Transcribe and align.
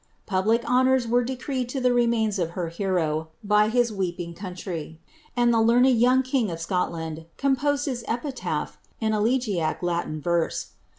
Public 0.25 0.65
honours 0.65 1.07
were 1.07 1.23
decreed 1.23 1.69
to 1.69 1.79
the 1.79 1.93
remains 1.93 2.39
of 2.39 2.57
her 2.57 2.69
hero 2.69 3.27
by 3.43 3.69
his 3.69 3.93
weeping 3.93 4.33
counir}, 4.33 4.97
and 5.37 5.53
the 5.53 5.61
learned 5.61 5.91
young 5.91 6.23
king 6.23 6.49
of 6.49 6.59
Scotland 6.59 7.27
composed 7.37 7.85
his 7.85 8.03
epitaph 8.07 8.79
in 8.99 9.13
elegiac 9.13 9.83
Latin 9.83 10.19
verse. 10.19 10.71